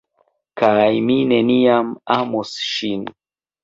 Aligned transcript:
kaj 0.61 0.95
mi 1.11 1.19
neniam 1.33 1.95
amos 2.19 2.59
ŝin! 2.75 3.11